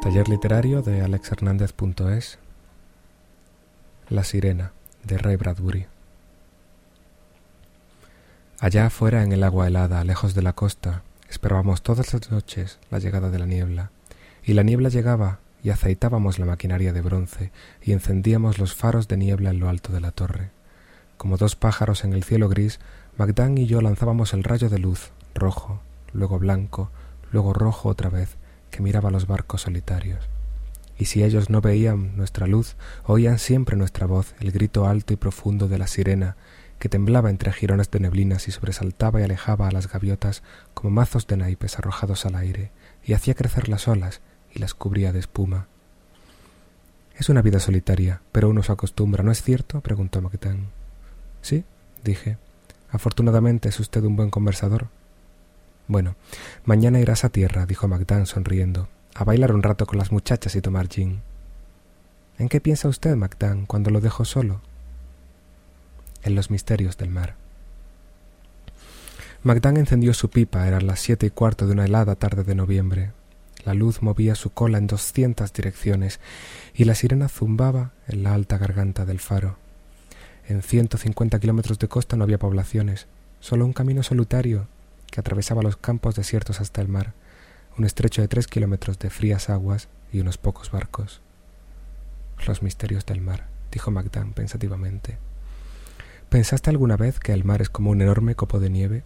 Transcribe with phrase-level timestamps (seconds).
[0.00, 2.38] Taller literario de alexhernandez.es
[4.08, 4.72] La sirena
[5.04, 5.86] de Ray Bradbury.
[8.58, 12.98] Allá afuera en el agua helada, lejos de la costa, esperábamos todas las noches la
[12.98, 13.90] llegada de la niebla,
[14.44, 17.50] y la niebla llegaba y aceitábamos la maquinaria de bronce
[17.82, 20.50] y encendíamos los faros de niebla en lo alto de la torre.
[21.16, 22.78] Como dos pájaros en el cielo gris,
[23.16, 25.80] Magdán y yo lanzábamos el rayo de luz, rojo,
[26.12, 26.90] luego blanco,
[27.30, 28.36] luego rojo otra vez,
[28.70, 30.28] que miraba los barcos solitarios.
[30.98, 35.16] Y si ellos no veían nuestra luz, oían siempre nuestra voz, el grito alto y
[35.16, 36.36] profundo de la sirena,
[36.78, 40.42] que temblaba entre jirones de neblinas y sobresaltaba y alejaba a las gaviotas
[40.74, 42.70] como mazos de naipes arrojados al aire,
[43.04, 44.20] y hacía crecer las olas
[44.52, 45.68] y las cubría de espuma.
[47.16, 49.80] Es una vida solitaria, pero uno se acostumbra, ¿no es cierto?
[49.82, 50.68] preguntó Mactán.
[51.42, 51.64] Sí,
[52.02, 52.38] dije.
[52.90, 54.88] Afortunadamente es usted un buen conversador.
[55.90, 56.14] Bueno,
[56.64, 60.60] mañana irás a tierra, dijo Magdán sonriendo, a bailar un rato con las muchachas y
[60.60, 61.20] tomar gin.
[62.38, 64.60] ¿En qué piensa usted, Magdán, cuando lo dejo solo?
[66.22, 67.34] En los misterios del mar.
[69.42, 73.10] Magdán encendió su pipa, eran las siete y cuarto de una helada tarde de noviembre.
[73.64, 76.20] La luz movía su cola en doscientas direcciones
[76.72, 79.56] y la sirena zumbaba en la alta garganta del faro.
[80.48, 83.08] En ciento cincuenta kilómetros de costa no había poblaciones,
[83.40, 84.68] solo un camino solitario
[85.10, 87.14] que atravesaba los campos desiertos hasta el mar,
[87.76, 91.20] un estrecho de tres kilómetros de frías aguas y unos pocos barcos.
[92.46, 95.18] Los misterios del mar, dijo Magdán pensativamente.
[96.28, 99.02] ¿Pensaste alguna vez que el mar es como un enorme copo de nieve?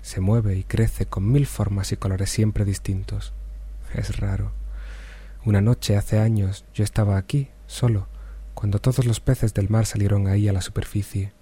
[0.00, 3.32] Se mueve y crece con mil formas y colores siempre distintos.
[3.94, 4.52] Es raro.
[5.44, 8.08] Una noche hace años yo estaba aquí, solo,
[8.54, 11.32] cuando todos los peces del mar salieron ahí a la superficie.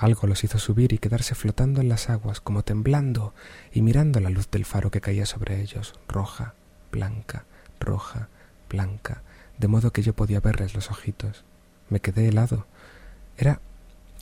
[0.00, 3.34] Algo los hizo subir y quedarse flotando en las aguas, como temblando
[3.70, 6.54] y mirando la luz del faro que caía sobre ellos, roja,
[6.90, 7.44] blanca,
[7.78, 8.28] roja,
[8.70, 9.22] blanca,
[9.58, 11.44] de modo que yo podía verles los ojitos.
[11.90, 12.66] Me quedé helado.
[13.36, 13.60] Era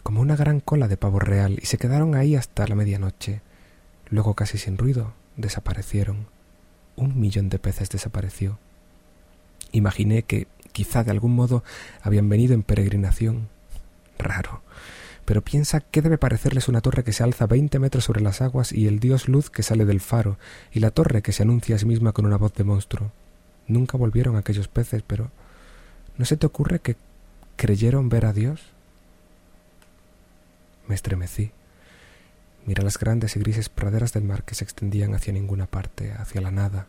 [0.03, 3.41] como una gran cola de pavo real y se quedaron ahí hasta la medianoche.
[4.09, 6.27] Luego, casi sin ruido, desaparecieron
[6.99, 8.59] un millón de peces desapareció.
[9.73, 11.63] Imaginé que quizá de algún modo
[12.03, 13.49] habían venido en peregrinación.
[14.19, 14.63] Raro.
[15.29, 18.73] Pero piensa qué debe parecerles una torre que se alza veinte metros sobre las aguas
[18.73, 20.39] y el dios luz que sale del faro
[20.73, 23.13] y la torre que se anuncia a sí misma con una voz de monstruo.
[23.67, 25.31] Nunca volvieron aquellos peces, pero
[26.17, 26.97] ¿no se te ocurre que
[27.57, 28.73] creyeron ver a Dios?
[30.87, 31.51] Me estremecí.
[32.65, 36.41] Mira las grandes y grises praderas del mar que se extendían hacia ninguna parte, hacia
[36.41, 36.87] la nada.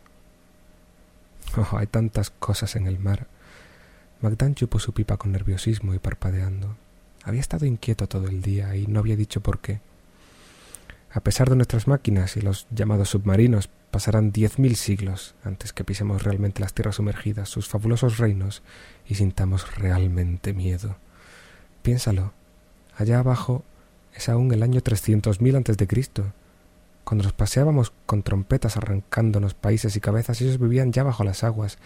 [1.58, 3.28] Oh, hay tantas cosas en el mar.
[4.22, 6.78] Magdán chupó su pipa con nerviosismo y parpadeando.
[7.24, 9.81] Había estado inquieto todo el día y no había dicho por qué.
[11.12, 15.84] A pesar de nuestras máquinas y los llamados submarinos, pasarán diez mil siglos antes que
[15.84, 18.62] pisemos realmente las tierras sumergidas, sus fabulosos reinos,
[19.07, 20.97] y sintamos realmente miedo.
[21.81, 22.34] Piénsalo.
[22.96, 23.63] Allá abajo
[24.13, 26.34] es aún el año trescientos mil antes de Cristo.
[27.03, 31.80] Cuando nos paseábamos con trompetas arrancándonos países y cabezas, ellos vivían ya bajo las aguas,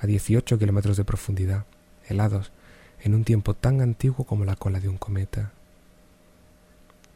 [0.00, 1.66] a dieciocho kilómetros de profundidad,
[2.08, 2.52] helados,
[3.02, 5.52] en un tiempo tan antiguo como la cola de un cometa.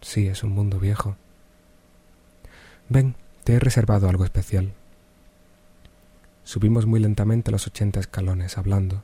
[0.00, 1.17] Sí, es un mundo viejo.
[2.89, 3.15] Ven,
[3.45, 4.72] te he reservado algo especial.
[6.45, 9.03] Subimos muy lentamente los ochenta escalones, hablando.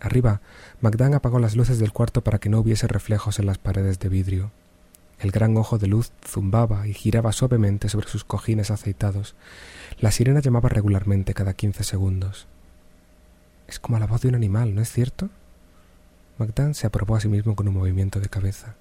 [0.00, 0.40] Arriba,
[0.80, 4.08] Magdán apagó las luces del cuarto para que no hubiese reflejos en las paredes de
[4.08, 4.52] vidrio.
[5.18, 9.34] El gran ojo de luz zumbaba y giraba suavemente sobre sus cojines aceitados.
[9.98, 12.46] La sirena llamaba regularmente cada quince segundos.
[13.66, 15.30] Es como la voz de un animal, ¿no es cierto?
[16.38, 18.76] Magdán se aprobó a sí mismo con un movimiento de cabeza.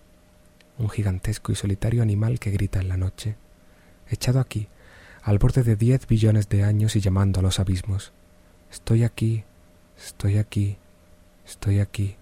[0.78, 3.35] Un gigantesco y solitario animal que grita en la noche,
[4.07, 4.68] echado aquí,
[5.23, 8.13] al borde de diez billones de años y llamando a los abismos.
[8.72, 9.44] Estoy aquí,
[9.97, 10.78] estoy aquí,
[11.47, 12.16] estoy aquí.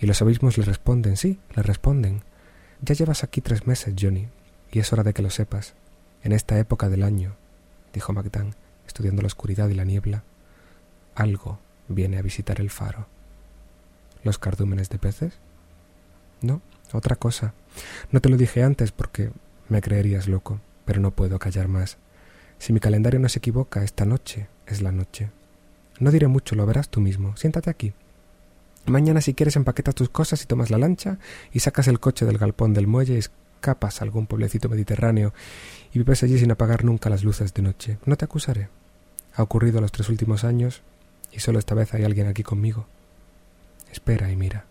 [0.00, 2.22] Y los abismos le responden, sí, le responden,
[2.80, 4.28] ya llevas aquí tres meses, Johnny,
[4.70, 5.74] y es hora de que lo sepas.
[6.22, 7.34] En esta época del año,
[7.92, 8.54] dijo Magdán,
[8.86, 10.22] estudiando la oscuridad y la niebla,
[11.16, 11.58] algo
[11.88, 13.17] viene a visitar el faro.
[14.28, 15.38] ¿Los cardúmenes de peces?
[16.42, 16.60] No,
[16.92, 17.54] otra cosa.
[18.12, 19.30] No te lo dije antes porque
[19.70, 21.96] me creerías loco, pero no puedo callar más.
[22.58, 25.30] Si mi calendario no se equivoca, esta noche es la noche.
[25.98, 27.38] No diré mucho, lo verás tú mismo.
[27.38, 27.94] Siéntate aquí.
[28.84, 31.16] Mañana si quieres empaquetas tus cosas y tomas la lancha
[31.50, 35.32] y sacas el coche del galpón del muelle y escapas a algún pueblecito mediterráneo
[35.90, 37.96] y vives allí sin apagar nunca las luces de noche.
[38.04, 38.68] No te acusaré.
[39.34, 40.82] Ha ocurrido los tres últimos años
[41.32, 42.86] y solo esta vez hay alguien aquí conmigo.
[43.98, 44.64] Espera y mira.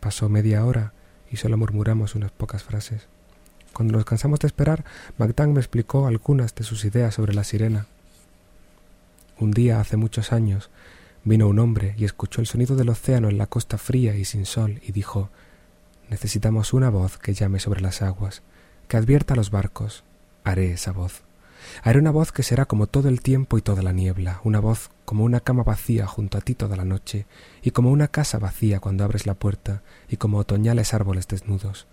[0.00, 0.92] Pasó media hora
[1.30, 3.06] y solo murmuramos unas pocas frases.
[3.72, 4.84] Cuando nos cansamos de esperar,
[5.16, 7.86] Magdán me explicó algunas de sus ideas sobre la sirena.
[9.38, 10.70] Un día, hace muchos años,
[11.22, 14.44] vino un hombre y escuchó el sonido del océano en la costa fría y sin
[14.44, 15.30] sol y dijo
[16.10, 18.42] Necesitamos una voz que llame sobre las aguas,
[18.88, 20.02] que advierta a los barcos.
[20.42, 21.25] Haré esa voz.
[21.82, 24.90] Haré una voz que será como todo el tiempo y toda la niebla, una voz
[25.04, 27.26] como una cama vacía junto a ti toda la noche,
[27.62, 31.86] y como una casa vacía cuando abres la puerta, y como otoñales árboles desnudos,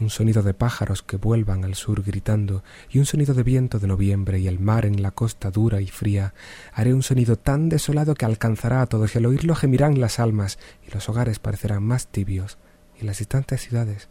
[0.00, 3.86] un sonido de pájaros que vuelvan al sur gritando, y un sonido de viento de
[3.86, 6.34] noviembre y el mar en la costa dura y fría.
[6.72, 10.58] Haré un sonido tan desolado que alcanzará a todos y al oírlo gemirán las almas,
[10.86, 12.58] y los hogares parecerán más tibios,
[13.00, 14.08] y las distantes ciudades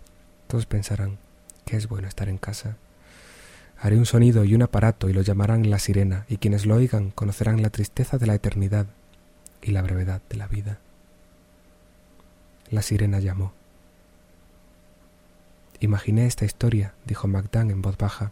[0.48, 1.18] todos pensarán
[1.66, 2.78] que es bueno estar en casa.
[3.78, 7.12] Haré un sonido y un aparato y lo llamarán la sirena, y quienes lo oigan
[7.12, 8.88] conocerán la tristeza de la eternidad
[9.62, 10.80] y la brevedad de la vida.
[12.70, 13.54] La sirena llamó.
[15.80, 18.32] Imaginé esta historia, dijo Magdan en voz baja,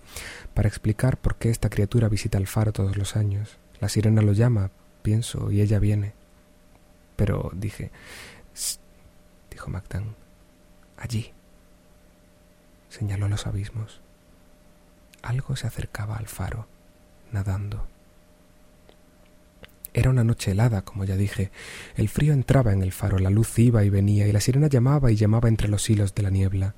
[0.54, 3.58] para explicar por qué esta criatura visita el faro todos los años.
[3.80, 6.14] La sirena lo llama, pienso, y ella viene.
[7.16, 7.92] Pero dije,
[9.52, 10.16] dijo Magdan,
[10.98, 11.32] allí.
[12.90, 14.03] Señaló los abismos.
[15.24, 16.68] Algo se acercaba al faro,
[17.32, 17.88] nadando.
[19.94, 21.50] Era una noche helada, como ya dije.
[21.96, 25.12] El frío entraba en el faro, la luz iba y venía, y la sirena llamaba
[25.12, 26.76] y llamaba entre los hilos de la niebla.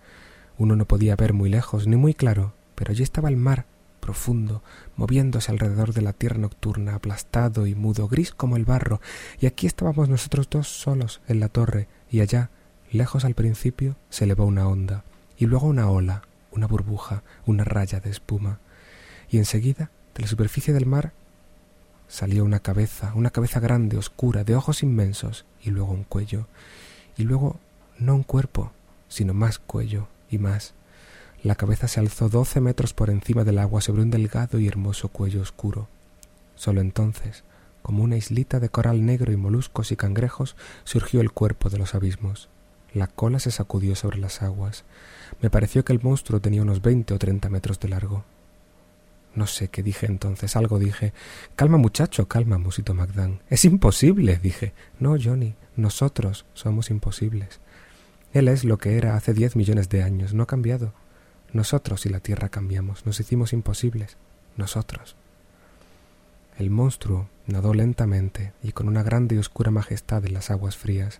[0.59, 3.65] Uno no podía ver muy lejos ni muy claro, pero allí estaba el mar,
[3.99, 4.61] profundo,
[4.95, 9.01] moviéndose alrededor de la tierra nocturna, aplastado y mudo, gris como el barro,
[9.39, 12.51] y aquí estábamos nosotros dos solos en la torre, y allá,
[12.91, 15.03] lejos al principio, se elevó una onda,
[15.35, 16.21] y luego una ola,
[16.55, 18.59] una burbuja, una raya de espuma,
[19.29, 21.13] y enseguida, de la superficie del mar,
[22.07, 26.47] salió una cabeza, una cabeza grande, oscura, de ojos inmensos, y luego un cuello,
[27.17, 27.59] y luego
[27.97, 28.71] no un cuerpo,
[29.07, 30.73] sino más cuello, y más.
[31.43, 35.09] La cabeza se alzó doce metros por encima del agua sobre un delgado y hermoso
[35.09, 35.87] cuello oscuro.
[36.55, 37.43] Solo entonces,
[37.81, 40.55] como una islita de coral negro y moluscos y cangrejos,
[40.85, 42.49] surgió el cuerpo de los abismos.
[42.95, 44.85] La cola se sacudió sobre las aguas.
[45.41, 48.23] Me pareció que el monstruo tenía unos veinte o treinta metros de largo.
[49.33, 51.11] No sé qué dije entonces, algo dije.
[51.57, 53.41] Calma, muchacho, calma, musito Magdán.
[53.49, 54.71] Es imposible, dije.
[54.97, 57.59] No, Johnny, nosotros somos imposibles.
[58.31, 60.93] Él es lo que era hace diez millones de años, no ha cambiado.
[61.51, 64.15] Nosotros y la Tierra cambiamos, nos hicimos imposibles.
[64.55, 65.17] Nosotros.
[66.57, 71.19] El monstruo nadó lentamente y con una grande y oscura majestad en las aguas frías.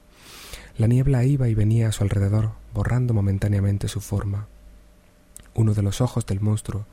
[0.78, 4.48] La niebla iba y venía a su alrededor, borrando momentáneamente su forma.
[5.54, 6.86] Uno de los ojos del monstruo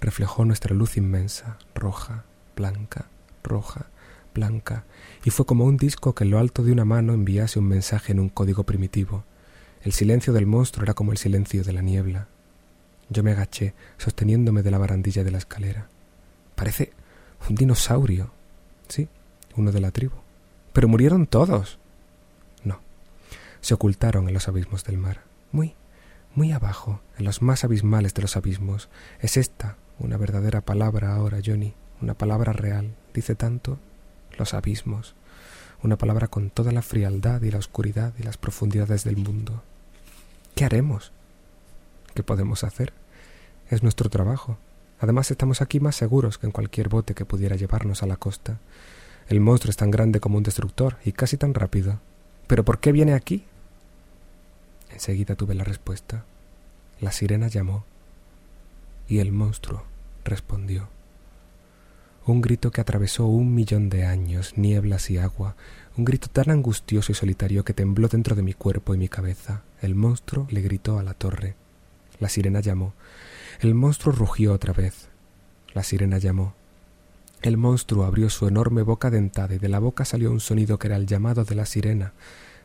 [0.00, 2.24] reflejó nuestra luz inmensa, roja,
[2.56, 3.06] blanca,
[3.42, 3.86] roja,
[4.34, 4.84] blanca,
[5.24, 8.12] y fue como un disco que en lo alto de una mano enviase un mensaje
[8.12, 9.24] en un código primitivo.
[9.82, 12.28] El silencio del monstruo era como el silencio de la niebla.
[13.08, 15.88] Yo me agaché, sosteniéndome de la barandilla de la escalera.
[16.54, 16.92] Parece
[17.48, 18.30] un dinosaurio.
[18.88, 19.08] Sí,
[19.56, 20.16] uno de la tribu.
[20.72, 21.78] Pero murieron todos.
[23.66, 25.24] Se ocultaron en los abismos del mar.
[25.50, 25.74] Muy,
[26.36, 28.88] muy abajo, en los más abismales de los abismos.
[29.18, 31.74] Es esta una verdadera palabra ahora, Johnny.
[32.00, 32.94] Una palabra real.
[33.12, 33.80] Dice tanto
[34.38, 35.16] los abismos.
[35.82, 39.64] Una palabra con toda la frialdad y la oscuridad y las profundidades del mundo.
[40.54, 41.10] ¿Qué haremos?
[42.14, 42.92] ¿Qué podemos hacer?
[43.68, 44.58] Es nuestro trabajo.
[45.00, 48.60] Además estamos aquí más seguros que en cualquier bote que pudiera llevarnos a la costa.
[49.26, 51.98] El monstruo es tan grande como un destructor y casi tan rápido.
[52.46, 53.44] ¿Pero por qué viene aquí?
[54.90, 56.24] Enseguida tuve la respuesta.
[57.00, 57.84] La sirena llamó
[59.08, 59.84] y el monstruo
[60.24, 60.88] respondió.
[62.26, 65.54] Un grito que atravesó un millón de años, nieblas y agua,
[65.96, 69.62] un grito tan angustioso y solitario que tembló dentro de mi cuerpo y mi cabeza.
[69.80, 71.54] El monstruo le gritó a la torre.
[72.18, 72.94] La sirena llamó.
[73.60, 75.08] El monstruo rugió otra vez.
[75.72, 76.54] La sirena llamó.
[77.42, 80.88] El monstruo abrió su enorme boca dentada y de la boca salió un sonido que
[80.88, 82.12] era el llamado de la sirena,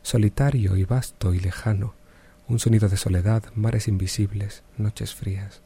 [0.02, 1.94] solitario y vasto y lejano,
[2.52, 5.62] un sonido de soledad, mares invisibles, noches frías.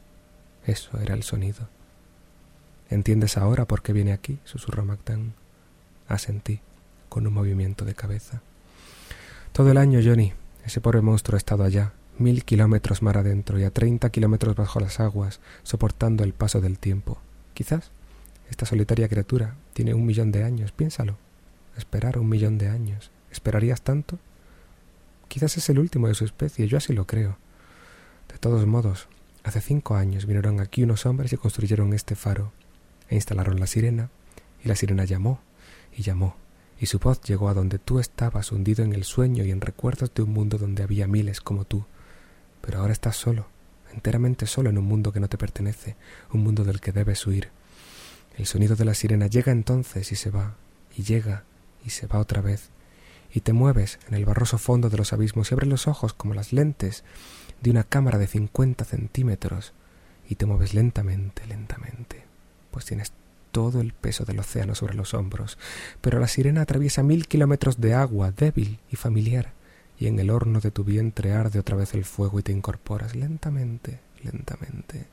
[0.65, 1.67] Eso era el sonido.
[2.89, 4.39] ¿Entiendes ahora por qué viene aquí?
[4.45, 5.33] susurró Magdán.
[6.07, 6.61] Asentí
[7.09, 8.41] con un movimiento de cabeza.
[9.51, 10.31] Todo el año, Johnny,
[10.65, 14.79] ese pobre monstruo ha estado allá, mil kilómetros mar adentro y a treinta kilómetros bajo
[14.79, 17.19] las aguas, soportando el paso del tiempo.
[17.53, 17.91] Quizás
[18.49, 21.17] esta solitaria criatura tiene un millón de años, piénsalo.
[21.75, 23.11] Esperar un millón de años.
[23.29, 24.19] ¿Esperarías tanto?
[25.27, 27.37] Quizás es el último de su especie, yo así lo creo.
[28.31, 29.07] De todos modos,
[29.43, 32.51] hace cinco años vinieron aquí unos hombres y construyeron este faro,
[33.09, 34.09] e instalaron la sirena,
[34.63, 35.41] y la sirena llamó,
[35.95, 36.35] y llamó,
[36.79, 40.13] y su voz llegó a donde tú estabas hundido en el sueño y en recuerdos
[40.13, 41.85] de un mundo donde había miles como tú.
[42.61, 43.47] Pero ahora estás solo,
[43.93, 45.95] enteramente solo en un mundo que no te pertenece,
[46.31, 47.49] un mundo del que debes huir.
[48.37, 50.55] El sonido de la sirena llega entonces y se va,
[50.95, 51.43] y llega
[51.85, 52.69] y se va otra vez,
[53.33, 56.33] y te mueves en el barroso fondo de los abismos y abres los ojos como
[56.33, 57.03] las lentes
[57.61, 59.73] de una cámara de cincuenta centímetros,
[60.29, 62.23] y te mueves lentamente, lentamente,
[62.71, 63.13] pues tienes
[63.51, 65.57] todo el peso del océano sobre los hombros,
[66.01, 69.53] pero la sirena atraviesa mil kilómetros de agua débil y familiar,
[69.97, 73.15] y en el horno de tu vientre arde otra vez el fuego y te incorporas
[73.15, 75.07] lentamente, lentamente.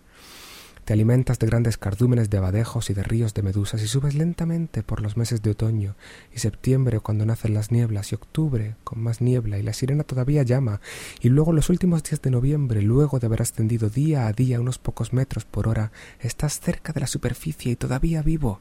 [0.85, 4.83] Te alimentas de grandes cardúmenes de abadejos y de ríos de medusas y subes lentamente
[4.83, 5.97] por los meses de otoño
[6.31, 10.43] y septiembre cuando nacen las nieblas y octubre con más niebla y la sirena todavía
[10.43, 10.83] llama
[11.21, 14.79] y luego los últimos días de noviembre, luego de haber ascendido día a día unos
[14.79, 18.61] pocos metros por hora, estás cerca de la superficie y todavía vivo.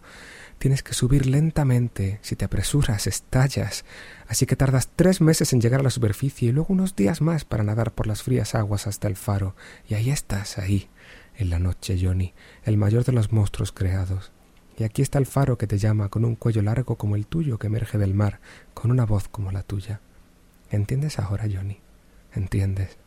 [0.60, 2.20] Tienes que subir lentamente.
[2.22, 3.84] Si te apresuras, estallas.
[4.27, 7.44] Así que tardas tres meses en llegar a la superficie y luego unos días más
[7.44, 9.56] para nadar por las frías aguas hasta el faro.
[9.89, 10.89] Y ahí estás, ahí,
[11.37, 14.31] en la noche, Johnny, el mayor de los monstruos creados.
[14.77, 17.59] Y aquí está el faro que te llama con un cuello largo como el tuyo
[17.59, 18.39] que emerge del mar,
[18.73, 19.99] con una voz como la tuya.
[20.71, 21.77] ¿Entiendes ahora, Johnny?
[22.33, 22.97] ¿Entiendes?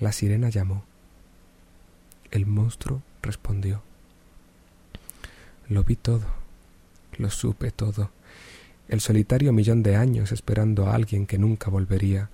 [0.00, 0.84] La sirena llamó.
[2.30, 3.82] El monstruo respondió.
[5.68, 6.24] Lo vi todo,
[7.16, 8.10] lo supe todo.
[8.88, 12.30] El solitario millón de años esperando a alguien que nunca volvería,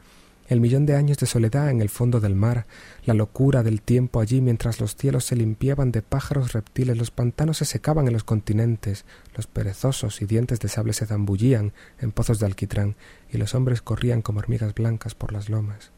[0.49, 2.67] el millón de años de soledad en el fondo del mar,
[3.05, 7.59] la locura del tiempo allí mientras los cielos se limpiaban de pájaros reptiles, los pantanos
[7.59, 12.39] se secaban en los continentes, los perezosos y dientes de sable se zambullían en pozos
[12.39, 12.95] de alquitrán,
[13.33, 15.91] y los hombres corrían como hormigas blancas por las lomas.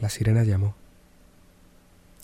[0.00, 0.74] La sirena llamó.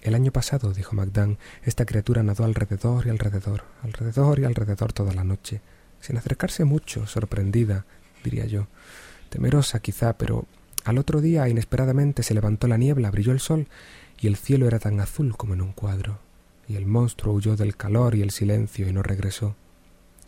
[0.02, 5.14] El año pasado, dijo Magdán, esta criatura nadó alrededor y alrededor, alrededor y alrededor toda
[5.14, 5.62] la noche,
[6.00, 7.87] sin acercarse mucho, sorprendida,
[8.23, 8.68] diría yo,
[9.30, 10.47] temerosa quizá, pero
[10.86, 13.66] al otro día, inesperadamente, se levantó la niebla, brilló el sol,
[14.20, 16.20] y el cielo era tan azul como en un cuadro,
[16.68, 19.56] y el monstruo huyó del calor y el silencio y no regresó.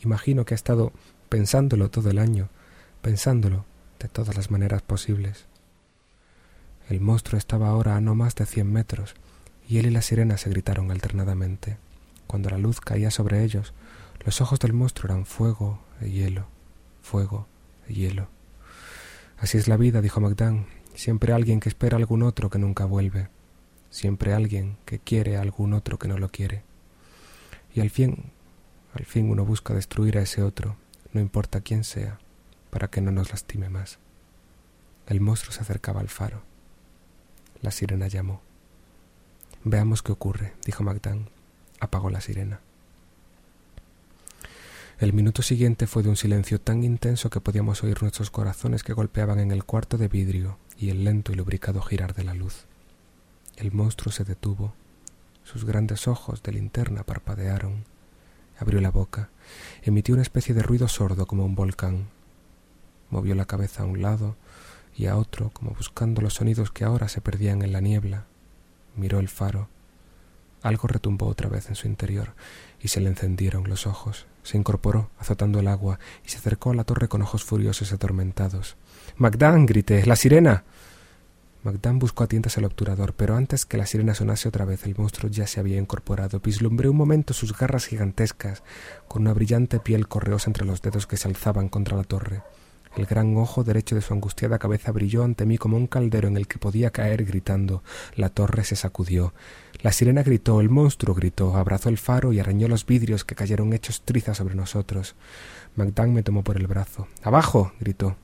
[0.02, 0.90] Imagino que ha estado
[1.28, 2.48] pensándolo todo el año,
[3.02, 3.66] pensándolo
[4.00, 5.46] de todas las maneras posibles.
[6.88, 9.14] El monstruo estaba ahora a no más de cien metros,
[9.68, 11.76] y él y la sirena se gritaron alternadamente.
[12.26, 13.74] Cuando la luz caía sobre ellos,
[14.24, 16.46] los ojos del monstruo eran fuego y hielo,
[17.00, 17.46] fuego
[17.88, 18.28] y hielo.
[19.40, 20.66] Así es la vida, dijo Magdán.
[20.95, 23.28] Siempre alguien que espera a algún otro que nunca vuelve.
[23.88, 26.64] Siempre alguien que quiere a algún otro que no lo quiere.
[27.73, 28.33] Y al fin,
[28.95, 30.76] al fin uno busca destruir a ese otro,
[31.12, 32.18] no importa quién sea,
[32.71, 34.00] para que no nos lastime más.
[35.07, 36.42] El monstruo se acercaba al faro.
[37.62, 38.42] La sirena llamó.
[39.62, 41.30] Veamos qué ocurre, dijo Magdán.
[41.78, 42.61] Apagó la sirena.
[44.99, 48.95] El minuto siguiente fue de un silencio tan intenso que podíamos oír nuestros corazones que
[48.95, 52.64] golpeaban en el cuarto de vidrio y el lento y lubricado girar de la luz.
[53.57, 54.75] El monstruo se detuvo.
[55.45, 57.85] Sus grandes ojos de linterna parpadearon.
[58.59, 59.28] Abrió la boca,
[59.83, 62.09] emitió una especie de ruido sordo como un volcán.
[63.11, 64.35] Movió la cabeza a un lado
[64.97, 68.25] y a otro, como buscando los sonidos que ahora se perdían en la niebla.
[68.97, 69.69] Miró el faro.
[70.62, 72.34] Algo retumbó otra vez en su interior
[72.80, 74.26] y se le encendieron los ojos.
[74.42, 77.94] Se incorporó, azotando el agua, y se acercó a la torre con ojos furiosos y
[77.94, 78.76] atormentados.
[79.16, 80.64] Magdán, grité, la sirena.
[81.64, 84.96] Magdán buscó a tientas el obturador, pero antes que la sirena sonase otra vez, el
[84.96, 86.40] monstruo ya se había incorporado.
[86.40, 88.62] Vislumbré un momento sus garras gigantescas,
[89.06, 92.42] con una brillante piel correosa entre los dedos que se alzaban contra la torre.
[92.97, 96.37] El gran ojo derecho de su angustiada cabeza brilló ante mí como un caldero en
[96.37, 97.83] el que podía caer gritando.
[98.16, 99.35] La torre se sacudió.
[99.83, 103.73] La sirena gritó, el monstruo gritó, abrazó el faro y arañó los vidrios que cayeron
[103.73, 105.14] hechos trizas sobre nosotros.
[105.76, 107.07] Magdán me tomó por el brazo.
[107.23, 107.73] ¡Abajo!
[107.78, 108.16] gritó.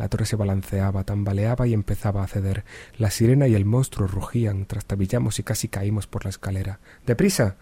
[0.00, 2.64] La torre se balanceaba, tambaleaba y empezaba a ceder.
[2.96, 6.80] La sirena y el monstruo rugían, trastabillamos y casi caímos por la escalera.
[7.06, 7.56] ¡Deprisa!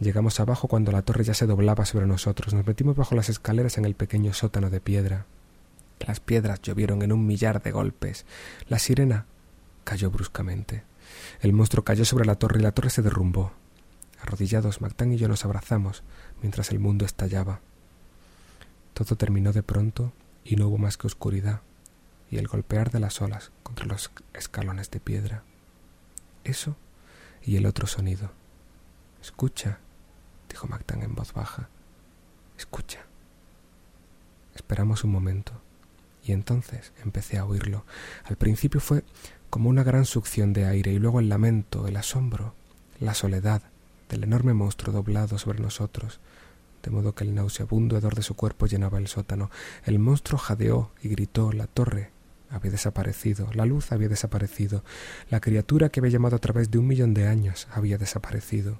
[0.00, 2.52] Llegamos abajo cuando la torre ya se doblaba sobre nosotros.
[2.52, 5.26] Nos metimos bajo las escaleras en el pequeño sótano de piedra.
[6.00, 8.26] Las piedras llovieron en un millar de golpes.
[8.68, 9.26] La sirena
[9.84, 10.84] cayó bruscamente.
[11.40, 13.52] El monstruo cayó sobre la torre y la torre se derrumbó.
[14.20, 16.02] Arrodillados, Mactán y yo nos abrazamos
[16.40, 17.60] mientras el mundo estallaba.
[18.94, 20.12] Todo terminó de pronto
[20.44, 21.62] y no hubo más que oscuridad
[22.30, 25.42] y el golpear de las olas contra los escalones de piedra.
[26.42, 26.76] Eso
[27.42, 28.30] y el otro sonido.
[29.22, 29.78] Escucha,
[30.48, 31.68] dijo Mactán en voz baja.
[32.56, 33.00] Escucha.
[34.54, 35.60] Esperamos un momento
[36.24, 37.84] y entonces empecé a oírlo.
[38.24, 39.04] Al principio fue
[39.50, 42.54] como una gran succión de aire y luego el lamento, el asombro,
[42.98, 43.62] la soledad
[44.08, 46.20] del enorme monstruo doblado sobre nosotros,
[46.82, 49.50] de modo que el nauseabundo hedor de su cuerpo llenaba el sótano.
[49.84, 52.10] El monstruo jadeó y gritó, la torre
[52.50, 54.84] había desaparecido, la luz había desaparecido,
[55.30, 58.78] la criatura que había llamado a través de un millón de años había desaparecido.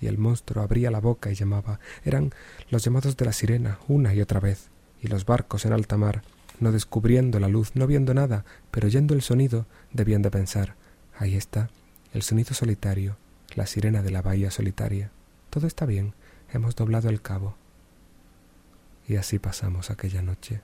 [0.00, 1.80] Y el monstruo abría la boca y llamaba.
[2.04, 2.32] Eran
[2.68, 4.68] los llamados de la sirena, una y otra vez,
[5.00, 6.22] y los barcos en alta mar,
[6.60, 10.76] no descubriendo la luz, no viendo nada, pero oyendo el sonido, debían de pensar
[11.18, 11.70] ahí está,
[12.12, 13.16] el sonido solitario,
[13.54, 15.10] la sirena de la bahía solitaria.
[15.50, 16.14] Todo está bien,
[16.52, 17.56] hemos doblado el cabo.
[19.08, 20.60] Y así pasamos aquella noche.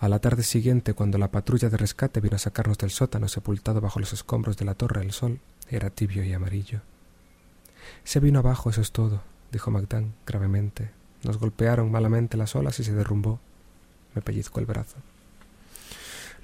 [0.00, 3.80] A la tarde siguiente, cuando la patrulla de rescate vino a sacarnos del sótano sepultado
[3.80, 6.80] bajo los escombros de la torre, el sol era tibio y amarillo.
[8.04, 10.90] Se vino abajo, eso es todo, dijo Magdán gravemente.
[11.24, 13.40] Nos golpearon malamente las olas y se derrumbó.
[14.14, 14.96] Me pellizcó el brazo.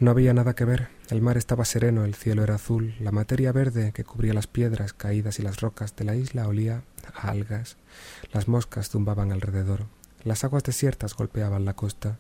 [0.00, 0.88] No había nada que ver.
[1.09, 4.92] El mar estaba sereno, el cielo era azul, la materia verde que cubría las piedras
[4.92, 6.83] caídas y las rocas de la isla olía
[7.14, 7.76] a algas.
[8.33, 9.87] Las moscas zumbaban alrededor.
[10.25, 12.18] Las aguas desiertas golpeaban la costa.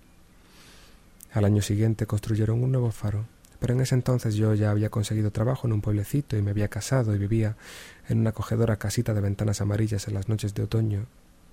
[1.32, 3.24] Al año siguiente construyeron un nuevo faro,
[3.58, 6.68] pero en ese entonces yo ya había conseguido trabajo en un pueblecito y me había
[6.68, 7.56] casado y vivía
[8.08, 11.06] en una acogedora casita de ventanas amarillas en las noches de otoño,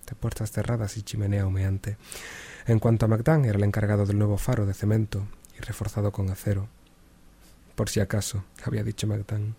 [0.08, 1.98] de puertas cerradas y chimenea humeante.
[2.66, 5.26] En cuanto a Magdán, era el encargado del nuevo faro de cemento
[5.58, 6.68] y reforzado con acero.
[7.76, 9.56] Por si acaso, había dicho Magdán.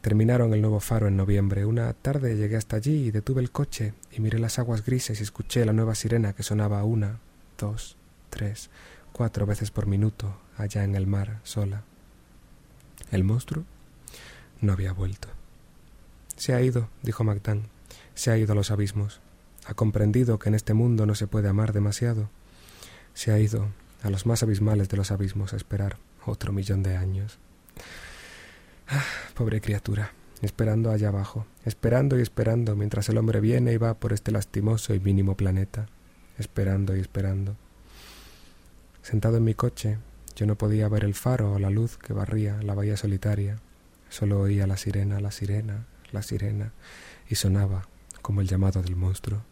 [0.00, 1.64] Terminaron el nuevo faro en noviembre.
[1.64, 5.22] Una tarde llegué hasta allí y detuve el coche y miré las aguas grises y
[5.22, 7.18] escuché la nueva sirena que sonaba una,
[7.58, 7.96] dos,
[8.30, 8.70] tres,
[9.12, 11.82] cuatro veces por minuto allá en el mar, sola.
[13.10, 13.64] El monstruo
[14.60, 15.28] no había vuelto.
[16.36, 17.64] Se ha ido, dijo Magdán,
[18.14, 19.20] se ha ido a los abismos.
[19.68, 22.30] Ha comprendido que en este mundo no se puede amar demasiado.
[23.12, 23.68] Se ha ido
[24.02, 27.38] a los más abismales de los abismos a esperar otro millón de años.
[28.88, 33.92] Ah, pobre criatura, esperando allá abajo, esperando y esperando mientras el hombre viene y va
[33.92, 35.86] por este lastimoso y mínimo planeta,
[36.38, 37.54] esperando y esperando.
[39.02, 39.98] Sentado en mi coche,
[40.34, 43.58] yo no podía ver el faro o la luz que barría la bahía solitaria.
[44.08, 46.72] Solo oía la sirena, la sirena, la sirena,
[47.28, 47.86] y sonaba
[48.22, 49.42] como el llamado del monstruo.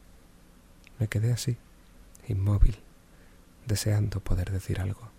[0.99, 1.57] Me quedé así,
[2.29, 2.77] inmóvil,
[3.67, 5.11] deseando poder decir algo.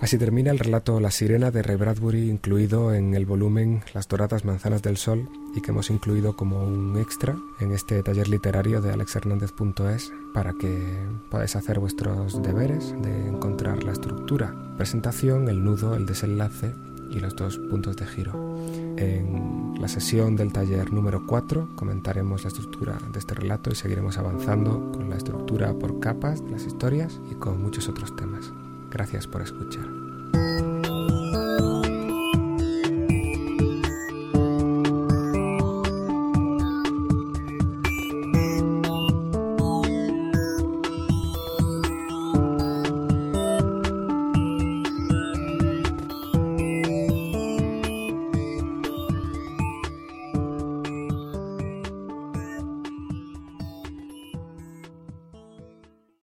[0.00, 4.44] Así termina el relato La sirena de Ray Bradbury, incluido en el volumen Las doradas
[4.44, 8.92] manzanas del sol y que hemos incluido como un extra en este taller literario de
[8.92, 10.82] alexhernandez.es para que
[11.30, 16.72] podáis hacer vuestros deberes de encontrar la estructura, presentación, el nudo, el desenlace
[17.10, 18.32] y los dos puntos de giro.
[18.96, 24.18] En la sesión del taller número 4 comentaremos la estructura de este relato y seguiremos
[24.18, 28.52] avanzando con la estructura por capas de las historias y con muchos otros temas.
[28.90, 30.77] Gracias por escuchar.